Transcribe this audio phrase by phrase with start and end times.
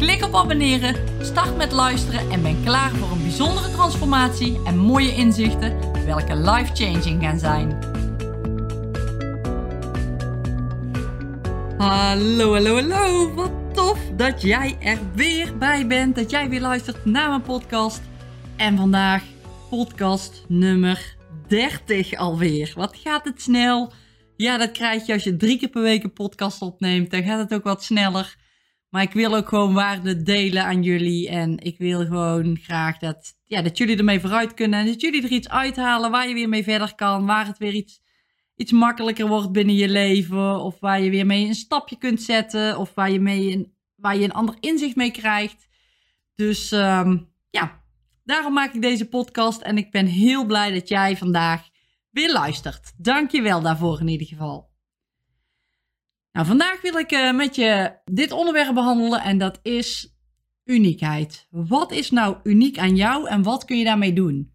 [0.00, 5.14] Klik op abonneren, start met luisteren en ben klaar voor een bijzondere transformatie en mooie
[5.14, 7.78] inzichten, welke life-changing gaan zijn.
[11.78, 13.34] Hallo, hallo, hallo.
[13.34, 18.02] Wat tof dat jij er weer bij bent, dat jij weer luistert naar mijn podcast.
[18.56, 19.22] En vandaag
[19.70, 21.16] podcast nummer
[21.48, 22.72] 30 alweer.
[22.76, 23.92] Wat gaat het snel?
[24.36, 27.10] Ja, dat krijg je als je drie keer per week een podcast opneemt.
[27.10, 28.38] Dan gaat het ook wat sneller.
[28.90, 31.28] Maar ik wil ook gewoon waarde delen aan jullie.
[31.28, 34.80] En ik wil gewoon graag dat, ja, dat jullie ermee vooruit kunnen.
[34.80, 37.26] En dat jullie er iets uithalen waar je weer mee verder kan.
[37.26, 38.00] Waar het weer iets,
[38.56, 40.60] iets makkelijker wordt binnen je leven.
[40.60, 42.78] Of waar je weer mee een stapje kunt zetten.
[42.78, 45.68] Of waar je, mee een, waar je een ander inzicht mee krijgt.
[46.34, 47.82] Dus um, ja,
[48.24, 49.60] daarom maak ik deze podcast.
[49.60, 51.68] En ik ben heel blij dat jij vandaag
[52.10, 52.92] weer luistert.
[52.96, 54.69] Dank je wel daarvoor in ieder geval.
[56.32, 60.14] Nou, vandaag wil ik uh, met je dit onderwerp behandelen en dat is
[60.64, 61.46] uniekheid.
[61.50, 64.52] Wat is nou uniek aan jou en wat kun je daarmee doen?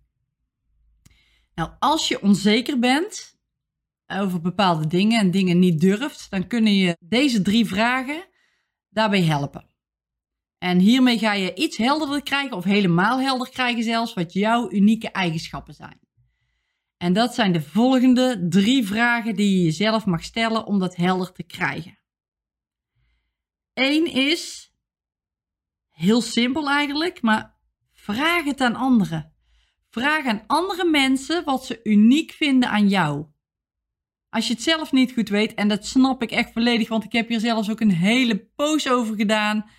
[1.56, 3.38] Nou, als je onzeker bent
[4.08, 8.28] over bepaalde dingen en dingen niet durft, dan kunnen je deze drie vragen
[8.90, 9.66] daarbij helpen.
[10.58, 15.12] En hiermee ga je iets helderder krijgen of helemaal helder krijgen zelfs wat jouw unieke
[15.12, 16.00] eigenschappen zijn.
[16.97, 21.31] En dat zijn de volgende drie vragen die je jezelf mag stellen om dat helder
[21.31, 21.97] te krijgen.
[23.73, 24.73] Eén is
[25.89, 27.57] heel simpel eigenlijk, maar
[27.94, 29.34] vraag het aan anderen.
[29.89, 33.25] Vraag aan andere mensen wat ze uniek vinden aan jou.
[34.29, 37.11] Als je het zelf niet goed weet, en dat snap ik echt volledig, want ik
[37.11, 39.69] heb hier zelfs ook een hele poos over gedaan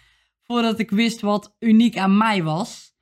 [0.42, 2.95] voordat ik wist wat uniek aan mij was.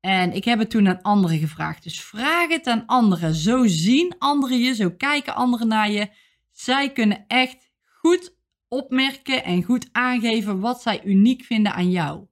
[0.00, 1.82] En ik heb het toen aan anderen gevraagd.
[1.82, 3.34] Dus vraag het aan anderen.
[3.34, 6.08] Zo zien anderen je, zo kijken anderen naar je.
[6.50, 8.36] Zij kunnen echt goed
[8.68, 12.26] opmerken en goed aangeven wat zij uniek vinden aan jou.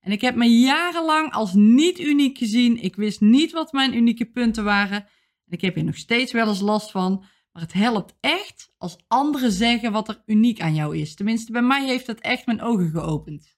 [0.00, 2.82] En ik heb me jarenlang als niet uniek gezien.
[2.82, 5.00] Ik wist niet wat mijn unieke punten waren.
[5.46, 7.24] En ik heb hier nog steeds wel eens last van.
[7.52, 11.14] Maar het helpt echt als anderen zeggen wat er uniek aan jou is.
[11.14, 13.57] Tenminste, bij mij heeft het echt mijn ogen geopend.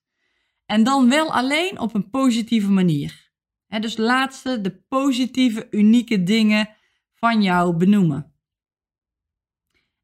[0.70, 3.32] En dan wel alleen op een positieve manier.
[3.66, 6.76] dus laatste, de positieve, unieke dingen
[7.14, 8.34] van jou benoemen.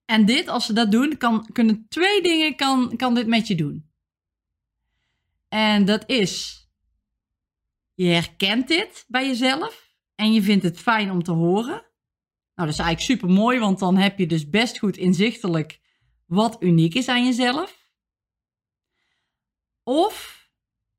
[0.05, 3.55] En dit, als ze dat doen, kan, kunnen twee dingen kan, kan dit met je
[3.55, 3.91] doen.
[5.49, 6.65] En dat is,
[7.95, 11.85] je herkent dit bij jezelf en je vindt het fijn om te horen.
[12.55, 15.81] Nou, dat is eigenlijk super mooi, want dan heb je dus best goed inzichtelijk
[16.25, 17.91] wat uniek is aan jezelf.
[19.83, 20.36] Of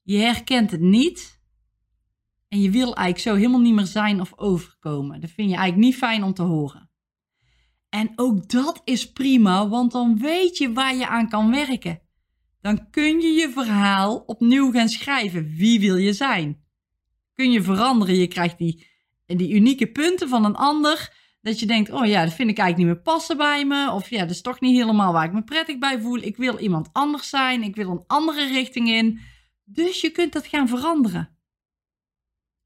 [0.07, 1.41] je herkent het niet.
[2.47, 5.21] En je wil eigenlijk zo helemaal niet meer zijn of overkomen.
[5.21, 6.89] Dat vind je eigenlijk niet fijn om te horen.
[7.89, 12.01] En ook dat is prima, want dan weet je waar je aan kan werken.
[12.61, 15.47] Dan kun je je verhaal opnieuw gaan schrijven.
[15.55, 16.63] Wie wil je zijn?
[17.33, 18.15] Kun je veranderen.
[18.15, 18.87] Je krijgt die,
[19.25, 21.15] die unieke punten van een ander.
[21.41, 23.91] Dat je denkt, oh ja, dat vind ik eigenlijk niet meer passen bij me.
[23.91, 26.17] Of ja, dat is toch niet helemaal waar ik me prettig bij voel.
[26.17, 27.63] Ik wil iemand anders zijn.
[27.63, 29.19] Ik wil een andere richting in.
[29.69, 31.37] Dus je kunt dat gaan veranderen.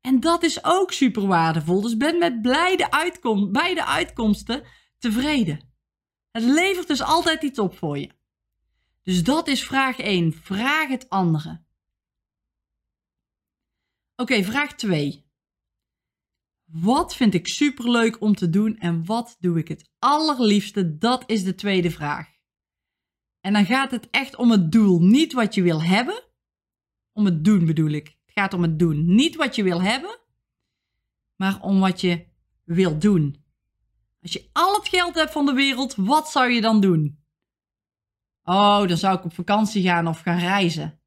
[0.02, 1.82] En dat is ook super waardevol.
[1.82, 4.64] Dus ben met beide, uitkom beide uitkomsten
[4.98, 5.74] tevreden.
[6.32, 8.10] Het levert dus altijd iets op voor je.
[9.04, 10.34] Dus dat is vraag 1.
[10.34, 11.64] Vraag het andere.
[14.16, 15.30] Oké, vraag 2.
[16.66, 20.98] Wat vind ik superleuk om te doen en wat doe ik het allerliefste?
[20.98, 22.30] Dat is de tweede vraag.
[23.40, 26.31] En dan gaat het echt om het doel, niet wat je wil hebben,
[27.22, 28.08] om het doen bedoel ik.
[28.08, 29.16] Het gaat om het doen.
[29.16, 30.20] Niet wat je wil hebben,
[31.36, 32.26] maar om wat je
[32.64, 33.44] wil doen.
[34.22, 37.20] Als je al het geld hebt van de wereld, wat zou je dan doen?
[38.44, 41.00] Oh, dan zou ik op vakantie gaan of gaan reizen.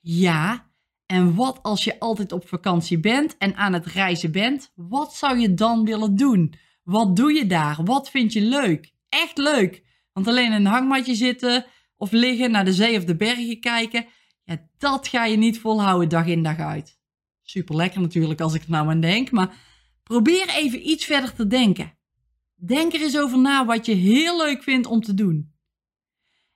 [0.00, 0.70] Ja,
[1.06, 4.72] en wat als je altijd op vakantie bent en aan het reizen bent?
[4.74, 6.54] Wat zou je dan willen doen?
[6.82, 7.84] Wat doe je daar?
[7.84, 8.92] Wat vind je leuk?
[9.08, 9.84] Echt leuk.
[10.12, 11.66] Want alleen in een hangmatje zitten
[11.96, 14.06] of liggen naar de zee of de bergen kijken,
[14.78, 16.98] dat ga je niet volhouden dag in dag uit.
[17.42, 19.56] Super lekker natuurlijk als ik er nou aan denk, maar
[20.02, 21.98] probeer even iets verder te denken.
[22.54, 25.54] Denk er eens over na wat je heel leuk vindt om te doen.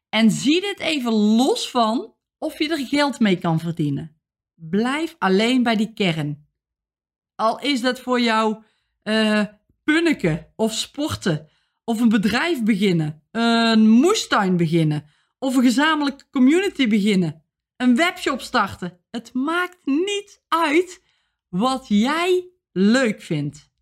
[0.08, 4.16] En zie dit even los van of je er geld mee kan verdienen.
[4.54, 6.46] blijf alleen bij die kern.
[7.34, 8.62] Al is dat voor jou
[9.02, 9.44] uh,
[10.56, 11.48] of sporten
[11.84, 15.04] of een bedrijf beginnen, een moestuin beginnen
[15.38, 17.43] of een gezamenlijke community beginnen,
[17.84, 19.00] een webshop starten.
[19.10, 21.02] Het maakt niet uit
[21.48, 23.72] wat jij leuk vindt.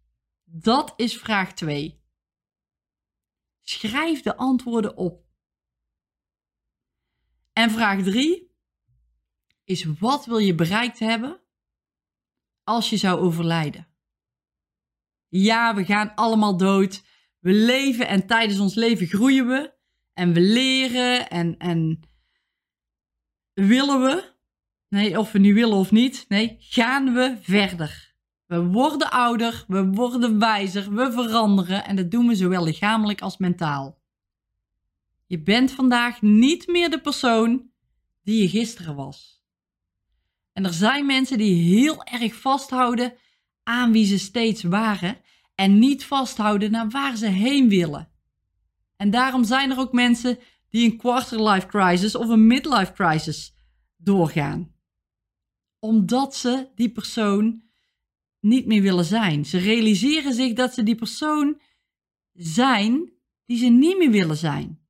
[0.44, 2.02] Dat is vraag 2.
[3.60, 5.24] Schrijf de antwoorden op.
[7.52, 8.50] En vraag 3
[9.64, 11.40] is wat wil je bereikt hebben
[12.64, 13.88] als je zou overlijden?
[15.28, 17.04] Ja, we gaan allemaal dood.
[17.38, 19.72] We leven en tijdens ons leven groeien we.
[20.12, 22.00] En we leren en, en
[23.54, 24.30] willen we.
[24.88, 26.24] Nee, of we nu willen of niet.
[26.28, 28.14] Nee, gaan we verder.
[28.46, 33.36] We worden ouder, we worden wijzer, we veranderen en dat doen we zowel lichamelijk als
[33.36, 34.00] mentaal.
[35.26, 37.70] Je bent vandaag niet meer de persoon
[38.22, 39.44] die je gisteren was.
[40.52, 43.14] En er zijn mensen die heel erg vasthouden
[43.62, 45.16] aan wie ze steeds waren
[45.54, 48.08] en niet vasthouden naar waar ze heen willen.
[48.96, 50.38] En daarom zijn er ook mensen
[50.72, 53.54] die een quarter-life crisis of een midlife crisis
[53.96, 54.74] doorgaan.
[55.78, 57.62] Omdat ze die persoon
[58.40, 59.44] niet meer willen zijn.
[59.44, 61.60] Ze realiseren zich dat ze die persoon
[62.32, 63.12] zijn
[63.44, 64.80] die ze niet meer willen zijn.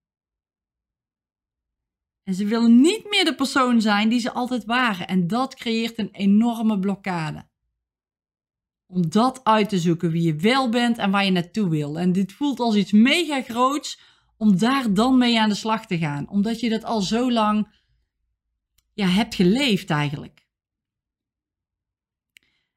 [2.23, 5.09] En ze willen niet meer de persoon zijn die ze altijd waren.
[5.09, 7.49] En dat creëert een enorme blokkade.
[8.87, 11.99] Om dat uit te zoeken, wie je wel bent en waar je naartoe wil.
[11.99, 13.99] En dit voelt als iets mega groots
[14.43, 16.29] om daar dan mee aan de slag te gaan.
[16.29, 17.69] Omdat je dat al zo lang
[18.95, 20.47] ja, hebt geleefd eigenlijk.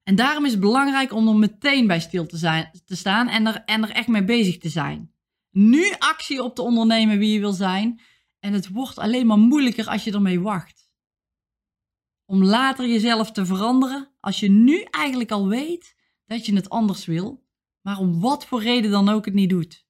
[0.03, 3.47] En daarom is het belangrijk om er meteen bij stil te, zijn, te staan en
[3.47, 5.11] er, en er echt mee bezig te zijn.
[5.51, 8.01] Nu actie op te ondernemen wie je wil zijn.
[8.39, 10.89] En het wordt alleen maar moeilijker als je ermee wacht.
[12.25, 15.95] Om later jezelf te veranderen als je nu eigenlijk al weet
[16.25, 17.45] dat je het anders wil,
[17.81, 19.84] maar om wat voor reden dan ook het niet doet.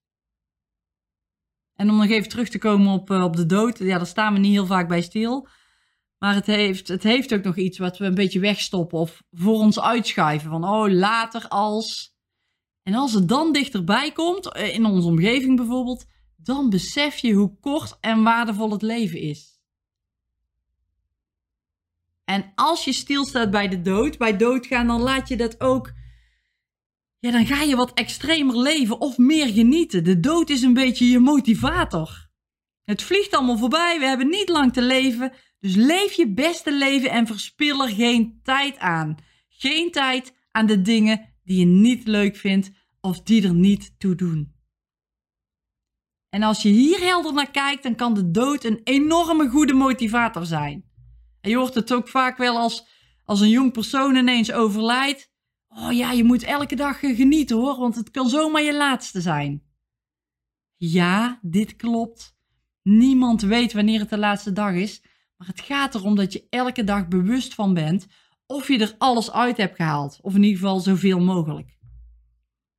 [1.76, 4.34] En om nog even terug te komen op, eh, op de dood, ja, daar staan
[4.34, 5.48] we niet heel vaak bij stil.
[6.18, 9.60] Maar het heeft, het heeft ook nog iets wat we een beetje wegstoppen of voor
[9.60, 10.50] ons uitschuiven.
[10.50, 12.14] Van oh, later als.
[12.84, 16.06] En als het dan dichterbij komt, eh, in onze omgeving bijvoorbeeld,
[16.36, 19.60] dan besef je hoe kort en waardevol het leven is.
[22.26, 25.92] En als je stilstaat bij de dood, bij doodgaan, dan laat je dat ook.
[27.26, 30.04] Ja, dan ga je wat extremer leven of meer genieten.
[30.04, 32.30] De dood is een beetje je motivator.
[32.84, 35.34] Het vliegt allemaal voorbij, we hebben niet lang te leven.
[35.60, 39.16] Dus leef je beste leven en verspil er geen tijd aan.
[39.50, 44.16] Geen tijd aan de dingen die je niet leuk vindt of die er niet toe
[44.16, 44.54] doen.
[46.30, 50.46] En als je hier helder naar kijkt, dan kan de dood een enorme goede motivator
[50.46, 50.86] zijn.
[51.42, 52.88] En je hoort het ook vaak wel als,
[53.24, 55.34] als een jong persoon ineens overlijdt.
[55.78, 59.64] Oh ja, je moet elke dag genieten hoor, want het kan zomaar je laatste zijn.
[60.76, 62.38] Ja, dit klopt.
[62.84, 65.04] Niemand weet wanneer het de laatste dag is.
[65.38, 68.08] Maar het gaat erom dat je elke dag bewust van bent
[68.46, 70.20] of je er alles uit hebt gehaald.
[70.22, 71.78] Of in ieder geval zoveel mogelijk.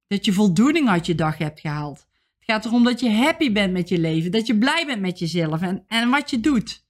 [0.07, 1.99] Dat je voldoening uit je dag hebt gehaald.
[2.39, 4.31] Het gaat erom dat je happy bent met je leven.
[4.31, 6.85] Dat je blij bent met jezelf en, en wat je doet.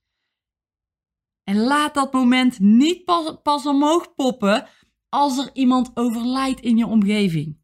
[1.44, 3.04] En laat dat moment niet
[3.42, 4.68] pas omhoog poppen
[5.16, 7.58] als er iemand overlijdt in je omgeving.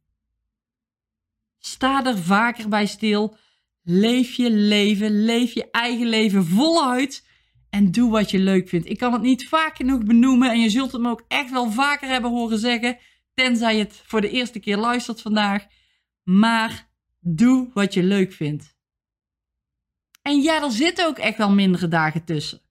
[1.58, 3.36] Sta er vaker bij stil.
[3.82, 7.26] Leef je leven, leef je eigen leven voluit
[7.70, 8.88] en doe wat je leuk vindt.
[8.88, 11.70] Ik kan het niet vaak genoeg benoemen en je zult het me ook echt wel
[11.70, 12.98] vaker hebben horen zeggen,
[13.34, 15.66] tenzij je het voor de eerste keer luistert vandaag.
[16.22, 16.88] Maar
[17.20, 18.76] doe wat je leuk vindt.
[20.22, 22.61] En ja, er zitten ook echt wel mindere dagen tussen.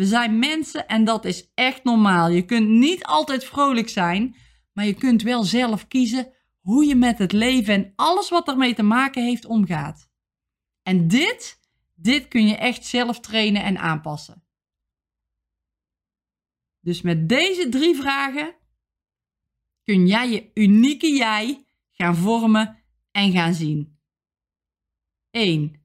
[0.00, 2.28] We zijn mensen en dat is echt normaal.
[2.28, 4.36] Je kunt niet altijd vrolijk zijn,
[4.72, 8.74] maar je kunt wel zelf kiezen hoe je met het leven en alles wat ermee
[8.74, 10.10] te maken heeft omgaat.
[10.82, 11.60] En dit
[11.94, 14.44] dit kun je echt zelf trainen en aanpassen.
[16.80, 18.56] Dus met deze drie vragen
[19.82, 23.98] kun jij je unieke jij gaan vormen en gaan zien.
[25.30, 25.84] 1.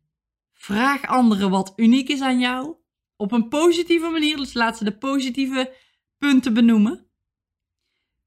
[0.54, 2.84] Vraag anderen wat uniek is aan jou.
[3.16, 5.76] Op een positieve manier, dus laat ze de positieve
[6.18, 7.10] punten benoemen.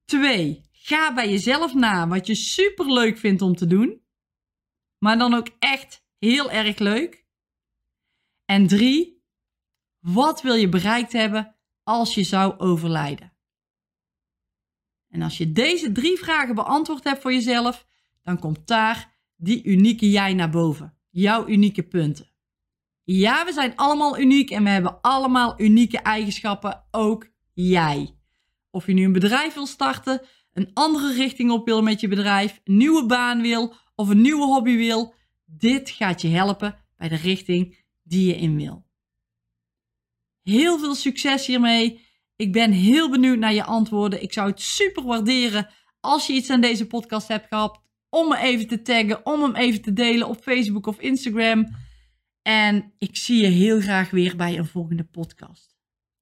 [0.04, 0.66] 2.
[0.72, 4.02] Ga bij jezelf na wat je super leuk vindt om te doen.
[4.98, 7.26] Maar dan ook echt heel erg leuk.
[8.44, 9.24] En drie,
[9.98, 13.32] wat wil je bereikt hebben als je zou overlijden?
[15.08, 17.86] En als je deze drie vragen beantwoord hebt voor jezelf,
[18.22, 20.98] dan komt daar die unieke jij naar boven.
[21.10, 22.30] Jouw unieke punten.
[23.10, 28.14] Ja, we zijn allemaal uniek en we hebben allemaal unieke eigenschappen, ook jij.
[28.70, 32.60] Of je nu een bedrijf wil starten, een andere richting op wil met je bedrijf,
[32.64, 37.16] een nieuwe baan wil of een nieuwe hobby wil, dit gaat je helpen bij de
[37.16, 38.84] richting die je in wil.
[40.42, 42.00] Heel veel succes hiermee.
[42.36, 44.22] Ik ben heel benieuwd naar je antwoorden.
[44.22, 45.68] Ik zou het super waarderen
[46.00, 49.54] als je iets aan deze podcast hebt gehad, om me even te taggen, om hem
[49.54, 51.86] even te delen op Facebook of Instagram.
[52.48, 55.76] En ik zie je heel graag weer bij een volgende podcast.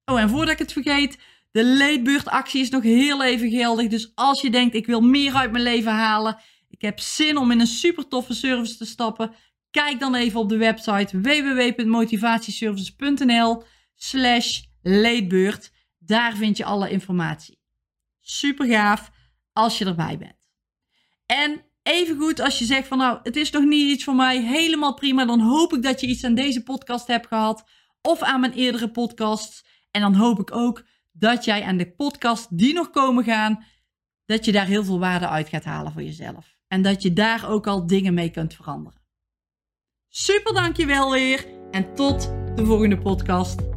[0.05, 1.17] Oh, en voordat ik het vergeet,
[1.51, 3.87] de leedbeurtactie is nog heel even geldig.
[3.87, 7.51] Dus als je denkt, ik wil meer uit mijn leven halen, ik heb zin om
[7.51, 9.33] in een super toffe service te stappen,
[9.71, 13.63] kijk dan even op de website www.motivatieservices.nl
[13.95, 15.71] slash leedbeurt.
[15.97, 17.59] Daar vind je alle informatie.
[18.19, 19.11] Super gaaf
[19.53, 20.37] als je erbij bent.
[21.25, 24.41] En even goed als je zegt van nou, het is nog niet iets voor mij,
[24.41, 25.25] helemaal prima.
[25.25, 27.69] Dan hoop ik dat je iets aan deze podcast hebt gehad
[28.01, 29.65] of aan mijn eerdere podcasts.
[29.91, 33.63] En dan hoop ik ook dat jij aan de podcast die nog komen gaan,
[34.25, 36.57] dat je daar heel veel waarde uit gaat halen voor jezelf.
[36.67, 39.01] En dat je daar ook al dingen mee kunt veranderen.
[40.09, 42.21] Super dankjewel weer en tot
[42.55, 43.76] de volgende podcast.